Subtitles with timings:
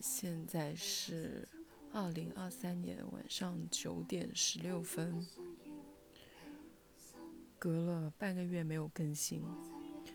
[0.00, 1.48] 现在是
[1.92, 5.26] 二零二三年晚上九点十六分，
[7.58, 9.42] 隔了半个月没有更新，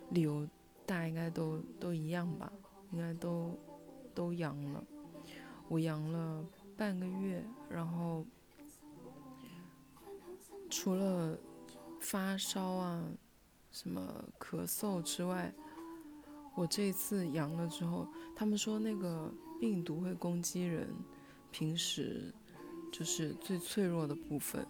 [0.09, 0.47] 理由
[0.85, 2.51] 大家应该都都一样吧？
[2.91, 3.57] 应该都
[4.13, 4.83] 都阳了，
[5.67, 6.45] 我阳了
[6.77, 8.25] 半个月，然后
[10.69, 11.37] 除了
[11.99, 13.09] 发烧啊、
[13.71, 15.53] 什么咳嗽之外。
[16.53, 18.05] 我这次阳了之后，
[18.35, 20.89] 他们说那个病毒会攻击人
[21.51, 22.33] 平时
[22.91, 24.65] 就是最脆弱的部分，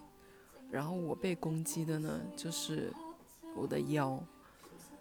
[0.70, 2.92] 然后我被攻击的呢就是
[3.56, 4.22] 我的腰，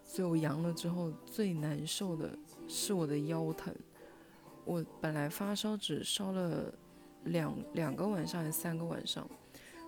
[0.06, 3.76] 所以我阳了之后最难受的是我的腰疼。
[4.64, 6.74] 我本来发烧只烧了
[7.26, 9.30] 两两个晚上还是三个晚上，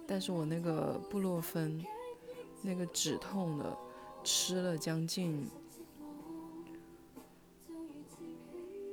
[0.06, 1.82] 但是我那个布洛芬
[2.62, 3.78] 那个止痛的
[4.22, 5.50] 吃了将近。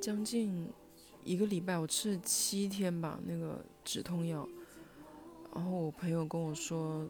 [0.01, 0.67] 将近
[1.25, 4.49] 一个礼拜，我吃了七天吧，那个止痛药。
[5.55, 7.07] 然后我朋友跟我说，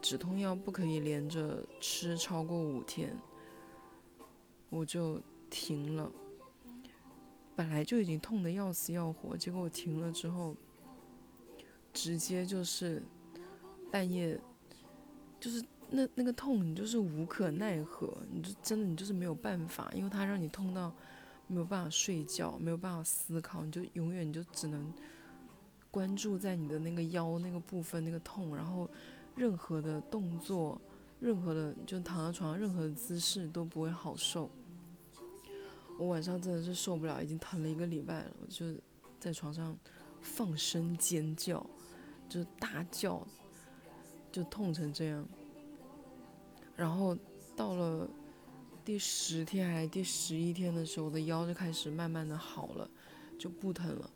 [0.00, 3.16] 止痛药不可以连着吃超过五天，
[4.70, 6.10] 我就停了。
[7.54, 10.56] 本来就已经痛得要死要活，结果我停了之后，
[11.92, 13.02] 直接就是
[13.90, 14.40] 半夜，
[15.38, 20.92] 就是那那个痛，你就是无可奈何，你就真的你就是没有办法，因为它让你痛到。
[21.46, 24.92] 没有办法睡觉，没有办法思考，你就永远你就只能
[25.90, 28.88] 关注在你的那个腰那个部分那个痛，然后
[29.36, 30.80] 任何的动作，
[31.20, 34.48] 任何的就躺在床上任何的姿势都不会好受。
[35.98, 38.74] 我晚上真的是受不了，已经疼了一个礼拜了，我就
[39.20, 39.76] 在床上
[40.22, 41.64] 放声尖叫，
[42.28, 43.26] 就大叫，
[44.30, 45.28] 就痛成这样。
[46.74, 47.14] 然后
[47.54, 48.08] 到了。
[48.84, 52.90] 第十天还是第十一天的时候，我的腰就开始慢慢的好了，
[53.38, 54.10] 就不疼了。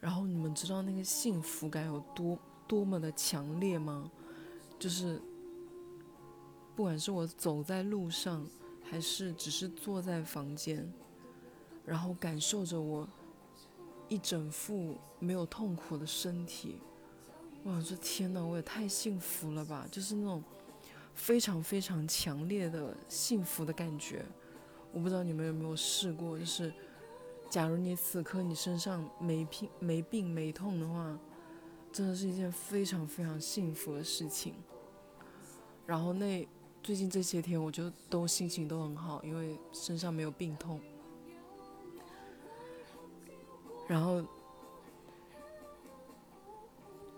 [0.00, 4.10] 然后你们知道那个幸福感有多多么的强烈吗？
[4.78, 5.20] 就是，
[6.74, 8.46] 不管是我走在路上，
[8.82, 10.90] 还是只是坐在房间，
[11.84, 13.06] 然后感受着我
[14.08, 16.78] 一整副没有痛苦的身体，
[17.64, 19.86] 哇，这天呐，我也太幸福了吧！
[19.90, 20.42] 就是那种。
[21.18, 24.24] 非常非常强烈的幸福的感觉，
[24.92, 26.72] 我不知道你们有没有试过，就是
[27.50, 31.18] 假如你此刻你身上没病没病没痛的话，
[31.92, 34.54] 真的是一件非常非常幸福的事情。
[35.84, 36.48] 然后那
[36.82, 40.80] 最近这些天我就都心情都很好，因为身上没有病痛。
[43.88, 44.24] 然后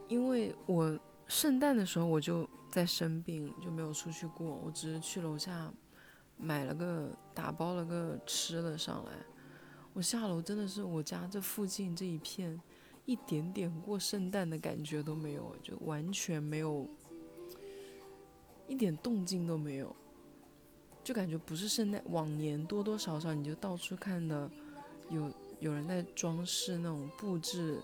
[0.08, 2.48] 因为我圣诞的时候我就。
[2.70, 5.72] 在生病就没有出去过，我只是去楼下
[6.36, 9.12] 买了个打包了个吃的上来。
[9.92, 12.60] 我下楼真的是我家这附近这一片
[13.06, 16.88] 一点点过圣诞的感觉都没有，就完全没有
[18.68, 19.94] 一点动静都没有，
[21.02, 22.00] 就感觉不是圣诞。
[22.06, 24.48] 往年多多少少你就到处看的
[25.08, 25.28] 有
[25.58, 27.82] 有人在装饰那种布置，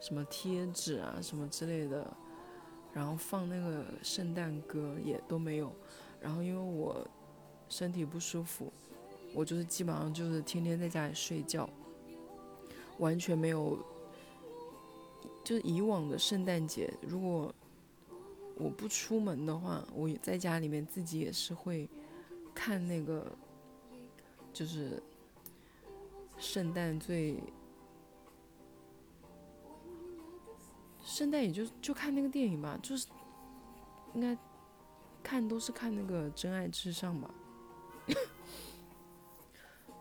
[0.00, 2.10] 什么贴纸啊什么之类的。
[2.94, 5.72] 然后放那个圣诞歌也都没有，
[6.20, 7.04] 然后因为我
[7.68, 8.72] 身体不舒服，
[9.34, 11.68] 我就是基本上就是天天在家里睡觉，
[12.98, 13.76] 完全没有，
[15.42, 17.52] 就是以往的圣诞节，如果
[18.56, 21.88] 我不出门的话，我在家里面自己也是会
[22.54, 23.26] 看那个，
[24.52, 25.02] 就是
[26.38, 27.42] 圣诞最。
[31.04, 33.06] 圣诞也就就看那个电影吧，就是
[34.14, 34.36] 应该
[35.22, 37.34] 看都是看那个《真爱至上》吧。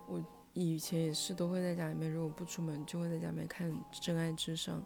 [0.07, 3.71] 我以前也是都会在家里面，如果不出门就会在家里面看
[4.01, 4.79] 《真爱至上》。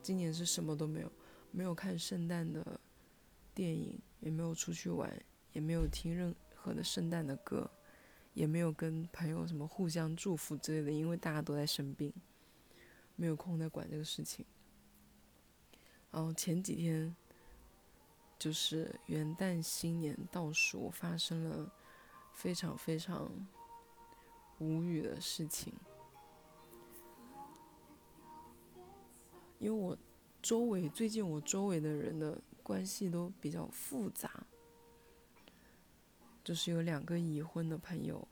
[0.00, 1.10] 今年是什么都没有，
[1.50, 2.78] 没有看圣诞的
[3.54, 5.10] 电影，也没有出去玩，
[5.52, 7.70] 也没有听任何的圣诞的歌，
[8.34, 12.12] 也没有跟朋友什么互相祝福之类的，因为大家都在生病，
[13.16, 14.44] 没有空再管这个事情。
[16.14, 17.12] 然后前几天，
[18.38, 21.68] 就是元旦新年倒数，发生了
[22.32, 23.28] 非常非常
[24.60, 25.74] 无语的事情。
[29.58, 29.98] 因为我
[30.40, 34.46] 周围最近我周围的人的关系都比较复杂，
[36.44, 38.28] 就是有两个已婚的朋友，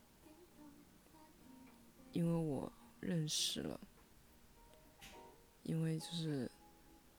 [2.12, 3.80] 因为我认识了，
[5.64, 6.48] 因为就是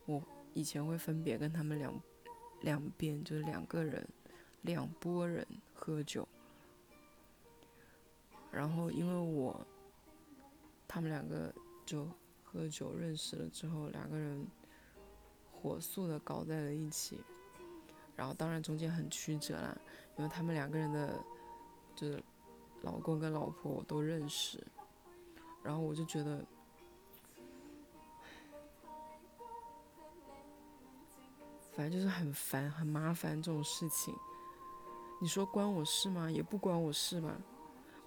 [0.05, 0.23] 我。
[0.53, 1.93] 以前会分别跟他们两
[2.61, 4.07] 两边，就是两个人，
[4.61, 6.27] 两拨人喝酒。
[8.51, 9.65] 然后因为我
[10.87, 11.53] 他们两个
[11.85, 12.07] 就
[12.43, 14.45] 喝酒认识了之后，两个人
[15.51, 17.19] 火速的搞在了一起。
[18.15, 19.75] 然后当然中间很曲折啦，
[20.17, 21.19] 因为他们两个人的
[21.95, 22.23] 就是
[22.83, 24.63] 老公跟老婆我都认识，
[25.63, 26.45] 然后我就觉得，
[31.75, 34.15] 反正就是很烦很麻烦这种事情。
[35.19, 36.29] 你说关我事吗？
[36.29, 37.35] 也不关我事吧，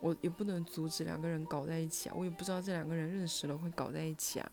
[0.00, 4.50] 我也不能阻止两个人搞在一起啊，我也不知道这两个人认识了会搞在一起啊，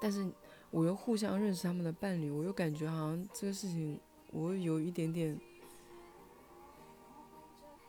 [0.00, 0.30] 但是。
[0.70, 3.98] 我又互相认识他们的伴侣，我又感觉好像这个事情，
[4.30, 5.34] 我有一点点，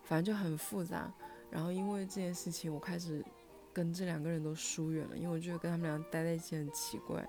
[0.05, 1.11] 反正就很复杂。
[1.51, 3.21] 然后因为这件事情，我开始
[3.73, 7.27] 跟这两个人都疏远了，因为我觉得跟他们俩待在一起很奇怪。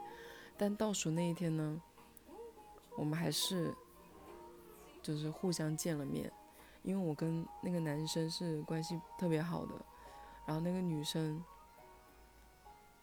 [0.56, 1.82] 但倒数那一天呢，
[3.00, 3.74] 我们还是
[5.00, 6.30] 就是互相见了面，
[6.82, 9.72] 因为我跟那个男生是关系特别好的，
[10.46, 11.42] 然后那个女生。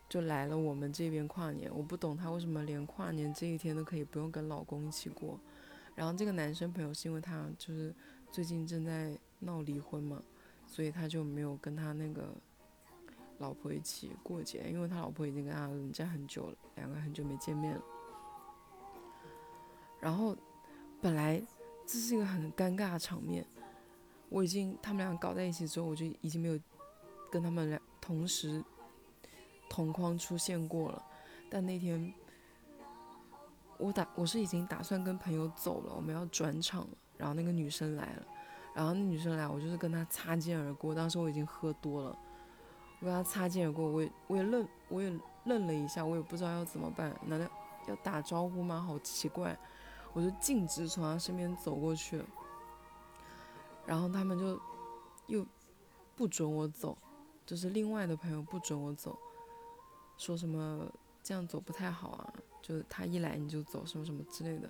[0.10, 5.38] 就来了我们这边跨年，我不懂他为什么连跨年这一天都可以不用跟老公一起过。
[5.96, 7.94] 然后这个男生朋友是因为他就是
[8.32, 10.24] 最近正在闹离婚嘛，
[10.66, 12.34] 所以他就没有跟他那个
[13.40, 17.82] 老婆一起过节，因为他老婆已经跟他冷战很久了，两个很久没见面了。
[20.00, 20.36] 然后
[21.02, 21.42] 本来
[21.86, 23.46] 这是一个很尴尬的场面，
[24.30, 26.60] 我已经他们俩搞在一起之后，我就已经没有
[27.32, 28.64] 跟他们俩同时。
[29.70, 31.06] 同框出现过了，
[31.50, 32.14] 但那天
[33.78, 36.98] 我打我是已经打算跟朋友走了，我们要转场了。
[37.18, 38.26] 然后那个女生来了，
[38.74, 40.96] 然后那女生来，我就是跟她擦肩而过。
[40.96, 42.18] 当时我已经喝多了，
[43.02, 45.14] 我跟她擦肩而过，我也我也愣我也
[45.44, 47.46] 愣了一下，我也不知道要怎么办，难道
[47.90, 48.80] 要打招呼吗？
[48.80, 49.56] 好奇怪，
[50.18, 52.20] 我就径直从他身边走过去，
[53.86, 54.60] 然后他们就
[55.28, 55.46] 又
[56.16, 56.98] 不准我走，
[57.46, 59.16] 就是另外的朋友不准我走。
[60.18, 60.92] 说什么
[61.22, 62.34] 这样走不太好啊？
[62.64, 64.68] 就是他一来你就走什么什么之类的。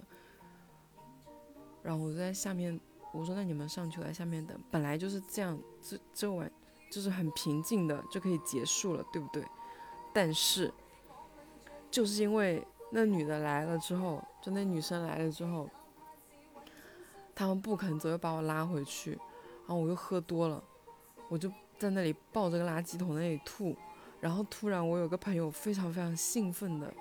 [1.82, 2.78] 然后我就在下面，
[3.14, 4.60] 我说那你们上去，我在下面等。
[4.70, 6.52] 本来就是这样，这这晚
[6.92, 9.48] 就是很平静的就可以结束了，对不对？
[10.14, 10.74] 但是
[11.90, 15.69] 就是因为那女的来了之后，就那女生来了之后，
[17.36, 19.12] 他们不肯走，又把我拉回去。
[19.12, 20.63] 然后我又喝多了，
[21.28, 23.75] 我就在那里抱着个垃圾桶那里吐。
[24.22, 26.92] 然后突然，我有个朋友非常非常兴奋的，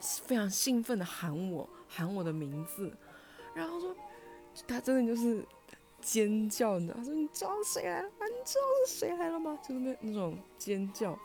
[0.00, 2.90] 非常兴奋的喊我，喊我的名字，
[3.54, 3.94] 然后说，
[4.66, 5.46] 他真的就是
[6.00, 6.98] 尖叫，你知道？
[6.98, 8.26] 他说你知道谁来了吗？
[8.26, 9.58] 你知道是谁来了吗？
[9.62, 11.16] 就是那那种尖叫。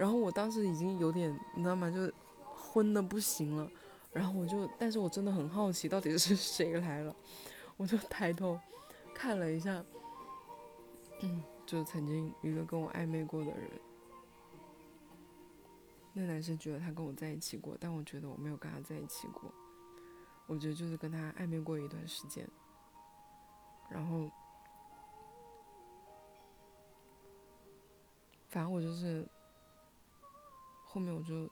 [0.00, 1.90] 然后我当时已经有点，你知道吗？
[1.90, 2.10] 就
[2.42, 3.70] 昏的不行了。
[4.14, 7.14] 然后我就，但是我真的很好奇，到底是 谁来了？
[7.76, 8.58] 我就抬头
[9.14, 9.84] 看了一下，
[11.20, 11.42] 嗯。
[11.66, 13.70] 就曾经一个跟我暧昧过的人，
[16.12, 19.52] 那男生觉得他跟我在一起过，但我觉得我没有跟他在一起过。
[20.48, 22.44] 我觉得就是跟他暧昧过一段时间，
[23.88, 24.28] 然后，
[28.48, 29.24] 反正我就是
[30.92, 31.48] 后面我就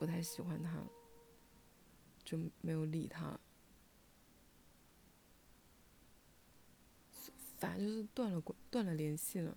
[0.00, 0.82] 不太喜欢他，
[2.24, 3.38] 就没有理他。
[7.56, 9.56] 反正就是断了，断了联系了，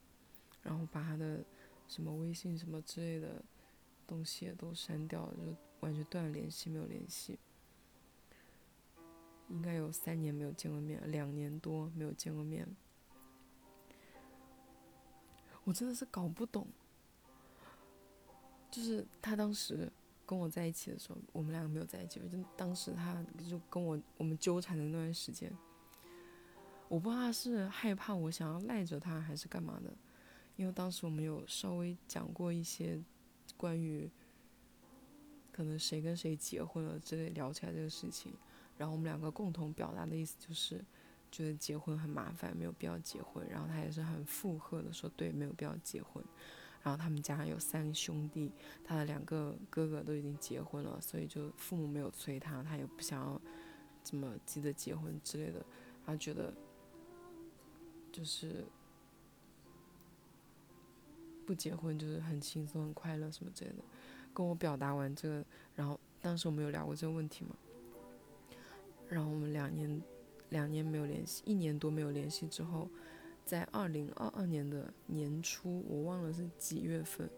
[0.61, 1.43] 然后把他的
[1.87, 3.43] 什么微信什么之类的
[4.05, 7.39] 东西也都删掉了，就完全断了联系，没有联系。
[9.49, 12.67] 应该有三年没有见过面，两年多没有见过面。
[15.63, 16.67] 我真的是搞不懂，
[18.75, 19.89] 就是他当时
[20.25, 25.49] 跟我在一起的时候，我们两个没有在一起，就当时他就跟我我们纠缠的那段时间。
[26.89, 29.93] 我不知道他是害怕我想要赖着他还是干嘛的，
[30.57, 33.01] 因为当时我们有稍微讲过一些
[33.55, 34.11] 关于
[35.53, 38.33] 可能谁跟谁结婚了之类聊起来这个事情，
[38.77, 40.83] 然后我们两个共同表达的意思就是
[41.31, 46.23] 觉得结婚很麻烦，没有必要结婚，然后他也是很附和的说对，没有必要结婚，
[46.85, 48.49] 然后他们家有三兄弟，
[48.81, 53.41] 他的两个哥哥都已经结婚了，所以就父母没有催他，他也不想要
[54.05, 55.65] 这么急着结婚之类的，
[56.05, 56.53] 他觉得。
[58.11, 58.63] 就是
[61.45, 63.83] 不结婚就是很轻松很快乐什么之类的，
[64.33, 67.53] 跟我表达完这个，然后当时我们有聊过这个问题嘛，
[69.09, 70.01] 然后我们两年
[70.47, 72.87] 两年没有联系，一年多没有联系之后，
[73.45, 77.29] 在二零二二年的年初，我忘了是几月份，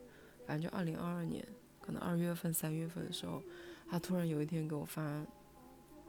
[0.45, 1.45] 反正就二零二二年，
[1.81, 3.43] 可能二月份三月份的时候，
[3.89, 5.25] 他突然有一天给我发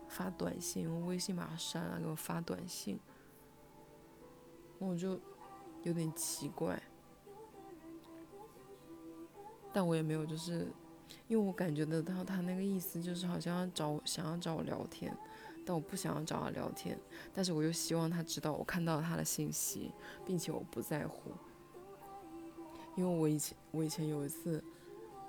[0.09, 2.99] 发短信，用微信把他删了，给我发短信。
[4.79, 5.21] 我就
[5.83, 6.81] 有点奇怪，
[9.73, 10.69] 但我也没有就是，
[11.27, 15.13] 因为我感觉得到他那个意思就是好像要找想要找我聊天，
[15.69, 16.99] 但我不想要找他聊天，
[17.35, 19.93] 但是我又希望他知道我看到了他的信息，
[20.25, 21.31] 并且我不在乎，
[22.97, 24.65] 因为我以前我以前有一次，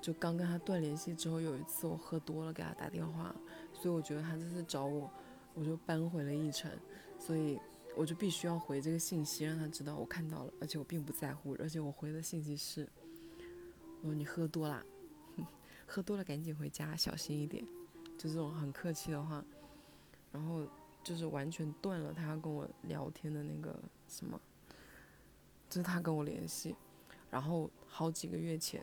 [0.00, 3.36] 就刚跟他断联系之后，有一次我喝多了给他打电话，
[3.74, 5.10] 所以我觉得他这次找我，
[5.52, 6.70] 我就扳回了一城，
[7.18, 7.60] 所以。
[7.96, 12.88] 我就必须要回这个信息，让他知道我看到了，而且我并不在乎，而且我回的信息是：
[14.00, 14.80] 我说你喝多啦，
[15.86, 17.66] 喝多了赶紧回家，小心一点，
[18.16, 19.44] 就这种很客气的话，
[20.32, 20.66] 然后
[21.02, 24.40] 就是完全断了他跟我聊天的那个什么，
[25.68, 26.76] 就是他跟我联系，
[27.30, 28.82] 然后好几个月前，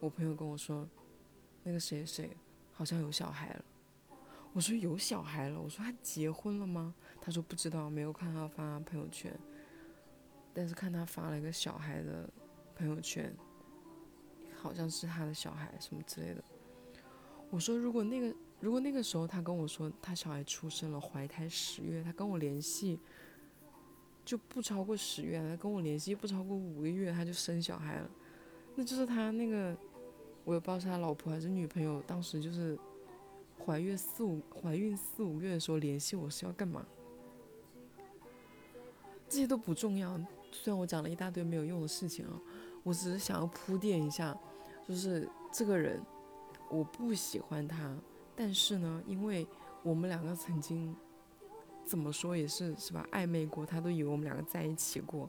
[0.00, 0.88] 我朋友跟我说，
[1.62, 2.36] 那个谁谁
[2.72, 3.64] 好像有小孩了。
[4.52, 6.94] 我说有小孩了，我说他结婚了吗？
[7.20, 9.34] 他说不知道，没有看他发朋友圈，
[10.52, 12.28] 但是看他发了一个小孩的
[12.74, 13.34] 朋友圈，
[14.60, 16.44] 好像是他的小孩什么之类的。
[17.48, 22.98] 我说如果那个如果那个时候他跟我说他小孩出生了，怀胎十月，他跟我联系
[24.24, 28.10] 就不超过十月，他跟我联系不超过五个月他就生小孩了，
[28.76, 29.76] 那就是他那个
[30.44, 32.78] 我也不知道是他老婆还是女朋友，当时就是。
[33.64, 36.84] 怀孕四五怀孕四五月的时候联系我是要干嘛？
[39.28, 40.18] 这些都不重要。
[40.50, 42.32] 虽然我讲了一大堆没有用的事情啊，
[42.82, 44.36] 我只是想要铺垫一下，
[44.88, 46.02] 就是这个人
[46.70, 47.96] 我不喜欢他，
[48.34, 49.46] 但是呢，因为
[49.82, 50.94] 我们两个曾经
[51.84, 55.28] 怎么说也是是吧暧昧过，他都以为我们两个在一起过，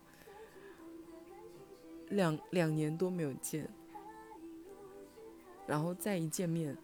[2.09, 3.69] 两两年多没有见，
[5.65, 6.77] 然后再一见面。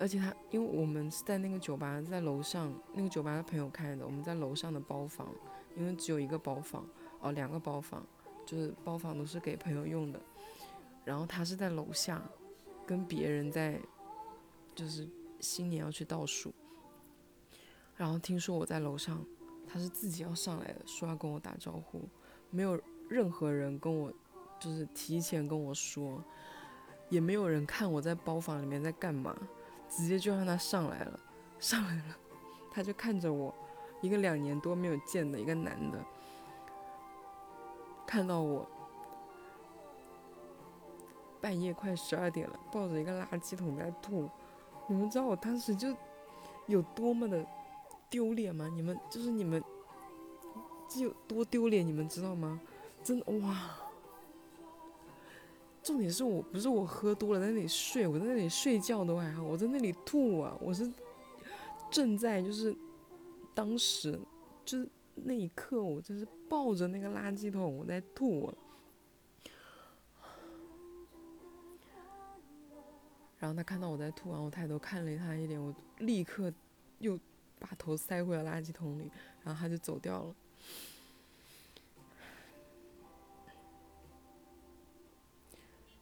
[0.00, 5.28] 而且他，因为我们是在那个酒吧，在楼上，那个酒吧的朋友开的，我们在楼上的包房，
[5.76, 6.86] 因为只有一个包房，
[7.20, 8.06] 哦，两个包房，
[8.46, 10.20] 就是包房都是给朋友用的。
[11.04, 12.22] 然后他是在楼下，
[12.86, 13.80] 跟别人在，
[14.78, 15.08] 就是
[15.40, 16.54] 新年要去倒数。
[17.96, 19.20] 然后听说我在楼上，
[19.66, 22.08] 他是自己要上来的，说要跟我打招呼，
[22.48, 24.12] 没有任何人跟我，
[24.60, 26.22] 就是提前跟我说，
[27.08, 29.36] 也没有人看我在包房里面在干嘛。
[29.88, 31.18] 直接就让他上来了，
[31.58, 32.16] 上来了，
[32.70, 33.52] 他就看着我，
[34.02, 35.98] 一个两年多没有见的一个男的，
[38.06, 38.68] 看到我
[41.40, 44.28] 半夜快十二点了，抱着一个垃圾桶在吐，
[44.88, 45.94] 你们知道我当时就
[46.66, 47.44] 有多么的
[48.10, 48.68] 丢脸吗？
[48.74, 49.62] 你们就是你们
[50.96, 52.60] 有多丢脸，你们知道吗？
[53.04, 53.76] 真的哇！
[55.82, 60.56] 重点是我不是我喝多了在那里睡，我在那里睡觉都还好，我在那里吐啊！
[60.60, 60.90] 我是
[61.90, 62.76] 正在就是
[63.54, 64.18] 当时
[64.64, 68.52] 就是那一刻，我就是抱着那个垃圾桶我在吐。
[73.38, 76.52] 然后他看到我在吐，然后我抬头看了他一眼，我立刻
[76.98, 77.18] 又
[77.58, 79.10] 把头塞回了垃圾桶里，
[79.44, 80.34] 然后他就走掉了。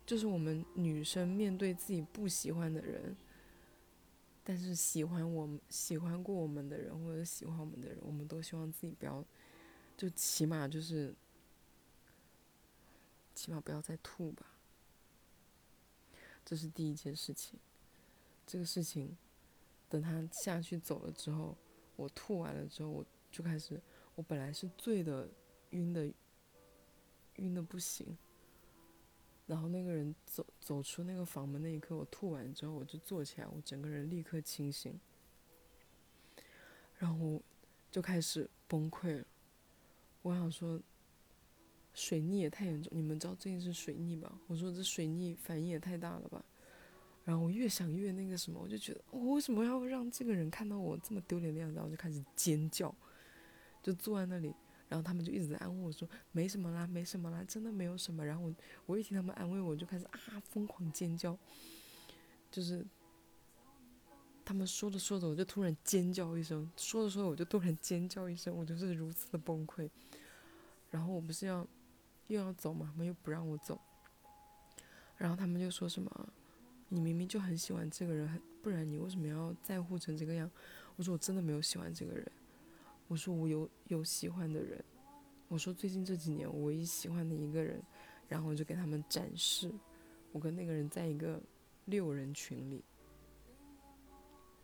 [0.07, 3.16] 就是我们女生面对自己不喜欢的人，
[4.45, 9.25] 但是喜欢我们、喜欢过我们的人或者喜欢我们的人，我们都希望自己不要，
[9.97, 11.12] 就起码就是，
[13.35, 14.47] 起码不要再吐吧。
[16.47, 17.59] 这是第一件事情。
[18.47, 19.15] 这个事情，
[19.88, 21.59] 等他下去走了之后，
[21.97, 23.83] 我吐完了之后，我就开始，
[24.15, 25.29] 我本来是醉的、
[25.71, 26.11] 晕的、
[27.35, 28.17] 晕的不行。
[29.49, 34.99] 然后那个人走走出那个房门那一刻，我吐完之后，我就坐起来，我整个人立刻清醒，
[36.99, 37.43] 然后
[37.91, 39.26] 就开始崩溃了。
[40.23, 40.81] 我想说，
[41.97, 44.38] 水逆也太严重，你们知道最近是水逆吧？
[44.49, 46.45] 我说这水逆反应也太大了吧。
[47.25, 51.75] 然后我越想越那个什么，我就觉得我为什么要让这个人看到我这么丢脸的样子？
[51.75, 52.95] 然后就开始尖叫，
[53.83, 54.55] 就坐在那里。
[54.88, 61.37] 然后他们就一直在安慰我说：“没什么啦，没什么啦，真的没有什么。”然后我我一听他们安慰我，就开始啊疯狂尖叫，
[62.53, 62.87] 就是
[64.45, 69.91] 他们说着说着，我就突然尖叫一声，说着说着我就突然尖叫一声，我就是如此的崩溃。
[70.88, 71.67] 然后我不是要
[72.28, 73.80] 又要走嘛，他们又不让我走，
[75.16, 76.28] 然后他们就说什么
[76.88, 80.50] ：“你明明就很喜欢这个人，不然你为什么要在乎成这个样？”
[80.97, 82.30] 我说：“我真的没有喜欢这个人。”
[83.09, 84.85] 我说我有有喜欢的人，
[85.47, 87.80] 我说最近这几年我唯一喜欢的一个人，
[88.28, 89.73] 然后我就给他们展示，
[90.33, 91.40] 我跟那个人在一个
[91.85, 92.83] 六人群里，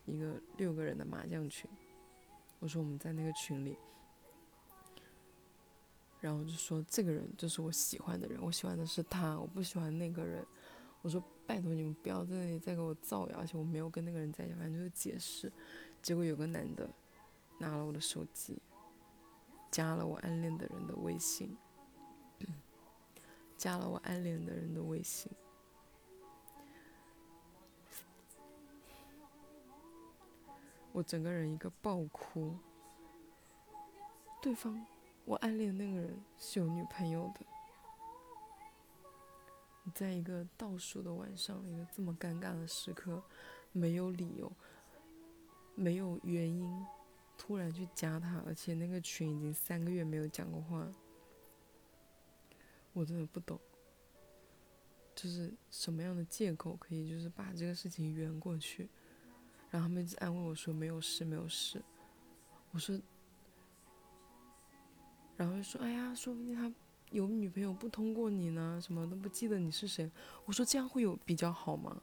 [0.07, 1.71] 一个六个人的麻将群，
[2.59, 3.78] 我说我们在那个群里，
[6.23, 10.47] 然后就说这个人就是我喜欢的人，我喜欢的是他，我不喜欢那个人。
[11.02, 15.52] 我说拜托你们不要在那里再给我造谣，而且我没有跟那个人在一起，反正就是解释。
[16.00, 16.88] 结果有个男的
[17.59, 18.62] 拿了我的手机，
[19.69, 21.57] 加了我暗恋的人的微信，
[23.59, 25.33] 加了我暗恋的人的微信。
[30.93, 32.55] 我整个人一个爆哭，
[34.41, 34.87] 对方，
[35.25, 37.47] 我暗恋那个人是有女朋友的。
[39.93, 43.21] 在一个倒数的晚上，一个这么尴尬的时刻，
[43.73, 44.50] 没有理由，
[45.75, 46.87] 没有原因，
[47.37, 50.87] 突然去加他，而且那个群已经三个月没有讲过话，
[52.93, 53.59] 我真的不懂，
[55.17, 58.88] 就是什么样的借口可以就是把这个事情圆过去。
[59.69, 61.83] 然后他们一直安慰我说没有事没有事，
[62.71, 62.97] 我说，
[65.37, 66.73] 然后就说哎呀，说不定他
[67.11, 70.11] 有女朋友不通过你呢，什么都不记得你是谁。
[70.45, 72.01] 我说这样会有比较好吗？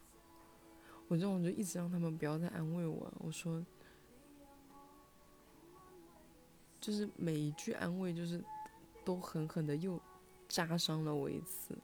[1.07, 3.12] 我这种就一直让他们不要再安慰我。
[3.17, 3.65] 我说，
[6.79, 8.43] 就是每一句安慰就是
[9.03, 10.00] 都狠狠的又
[10.48, 11.75] 扎伤了我一次。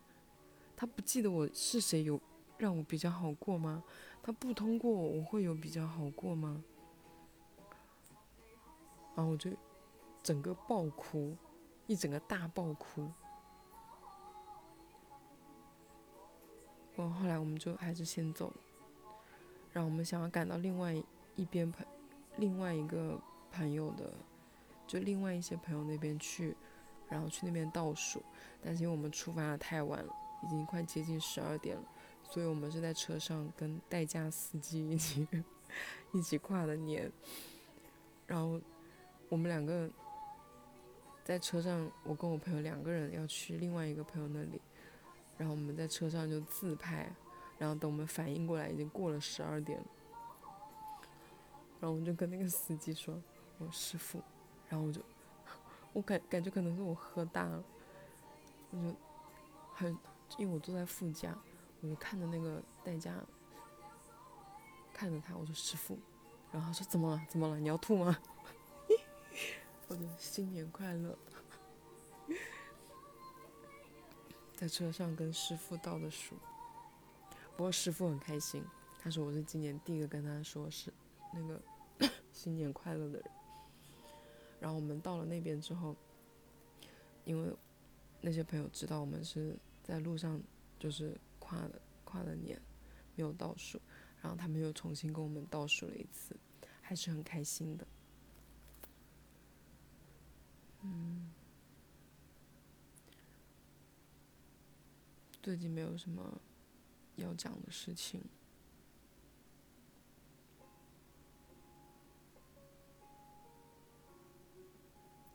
[0.75, 2.21] 他不记得我是谁，有
[2.57, 3.83] 让我比较好过吗？
[4.21, 6.63] 他不通过我，我会有比较好过吗？
[9.15, 9.49] 然后我就
[10.25, 11.37] 整个爆哭，
[11.85, 13.07] 一整个大爆哭。
[16.95, 18.55] 然后后来我们就还是先走了，
[19.71, 20.95] 然后我们想要赶到另外
[21.35, 21.85] 一边朋，
[22.37, 24.11] 另外一个朋友的，
[24.87, 26.57] 就另外一些朋友那边去，
[27.07, 28.23] 然后去那边倒数，
[28.63, 30.11] 但是因为我们出发的太晚了，
[30.43, 31.83] 已经快接近十二点了。
[32.23, 35.27] 所以我们是在车上跟代驾司机一起
[36.13, 37.11] 一起跨的年，
[38.25, 38.59] 然后
[39.29, 39.87] 我们两个
[41.25, 44.61] 在车上，我跟我朋友两个人要去另外一个朋友那里，
[45.39, 47.11] 然后我们在车上就自拍，
[47.57, 49.85] 然后等我们反应过来，已经过了十二点了，
[51.79, 53.19] 然后我就跟那个司机说
[53.57, 54.21] ：“我师傅。”
[54.69, 55.01] 然后我就
[55.93, 57.63] 我感感觉可能是我喝大了，
[58.69, 58.95] 我就
[59.73, 59.97] 很
[60.37, 61.35] 因为我坐在副驾。
[61.81, 63.13] 我就看着那个代驾，
[64.93, 65.99] 看着他，我说师傅，
[66.51, 67.21] 然后他说怎么了？
[67.27, 67.59] 怎么了？
[67.59, 68.17] 你要吐吗？
[69.87, 71.17] 我的新年快乐，
[74.55, 76.35] 在车上跟师傅倒的数，
[77.55, 78.63] 不过师傅很开心，
[78.99, 80.91] 他说我是今年第一个跟他说是
[81.33, 81.61] 那个
[82.33, 83.31] 新年快乐的人。
[84.59, 85.95] 然后我们到了那边之后，
[87.23, 87.53] 因为
[88.21, 90.41] 那些朋友知道我们是在路上，
[90.79, 91.15] 就是。
[91.47, 92.59] 跨了跨了年，
[93.15, 93.79] 没有倒数，
[94.19, 96.35] 然后他们又重新跟我们倒数了一次，
[96.81, 97.85] 还是很开心的。
[100.87, 101.31] 嗯，
[105.41, 106.39] 最近没有什么
[107.15, 108.21] 要讲的事情，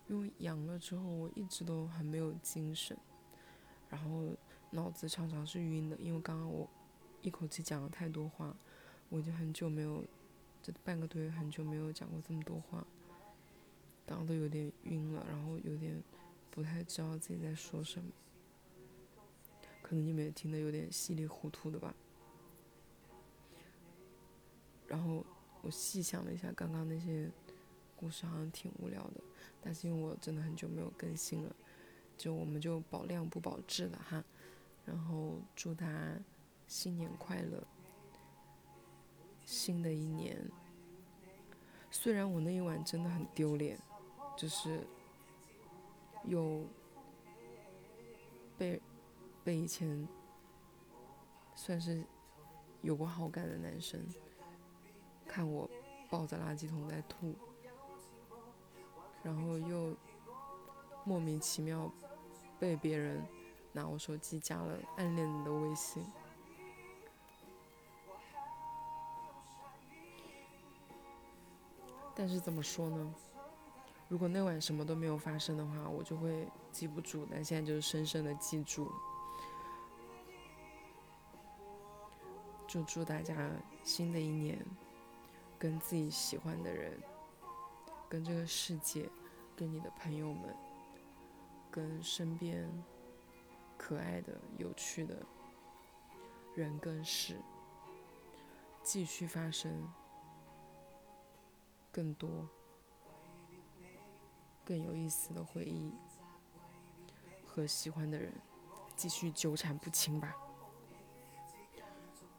[0.06, 2.96] 因为阳了之后，我一直都很没有精神，
[3.88, 4.36] 然后。
[4.72, 6.70] 脑子常常是晕的，因为刚刚我
[7.22, 8.54] 一口气讲了太多话，
[9.08, 10.04] 我已经很久没有，
[10.62, 12.86] 这半个多月很久没有讲过这么多话，
[14.06, 16.02] 刚刚都有点晕了，然后有点
[16.50, 18.10] 不太知道自己在说什么，
[19.82, 21.94] 可能你们也听得有点稀里糊涂的吧。
[24.88, 25.24] 然后
[25.62, 27.30] 我细想了一下，刚刚那些
[27.94, 29.20] 故事好像挺无聊的，
[29.62, 31.54] 但是因为我真的很久没有更新了，
[32.16, 34.24] 就我们就保量不保质了哈。
[34.84, 36.18] 然后祝他
[36.66, 37.64] 新年快乐。
[39.44, 40.36] 新的一年，
[41.90, 43.76] 虽然我那一晚真的很丢脸，
[44.40, 44.80] 就是
[46.24, 46.64] 有
[48.56, 48.80] 被
[49.44, 50.08] 被以前
[51.54, 52.02] 算是
[52.80, 54.00] 有过好感的男生
[55.26, 55.68] 看我
[56.08, 57.34] 抱着垃圾桶在吐，
[59.22, 59.94] 然后又
[61.04, 61.92] 莫名其妙
[62.58, 63.22] 被别人。
[63.72, 66.04] 拿我手机加了暗恋的微信，
[72.16, 73.14] 但是怎么说呢？
[74.10, 77.26] 如果那晚什么都没有发生的话，我就会记不住。
[77.30, 78.92] 但现在就是深深的记住。
[82.68, 83.50] 就祝大家
[83.82, 84.62] 新的一年，
[85.58, 87.00] 跟自己喜欢的人，
[88.08, 89.08] 跟这个世界，
[89.56, 90.54] 跟你的朋友们，
[91.70, 92.68] 跟身边。
[93.82, 95.24] 可爱的、有趣的
[96.54, 97.40] 人跟事，
[98.82, 99.90] 继续发生
[101.90, 102.46] 更多、
[104.70, 105.92] 更有意思的回忆。
[107.44, 108.32] 和喜欢的人，
[108.94, 110.32] 继续纠缠不清吧。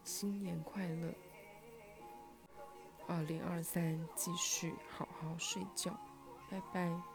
[0.06, 1.14] 新年快乐！
[3.06, 5.92] 二零二三，继续好好睡觉，
[6.50, 7.11] 拜拜。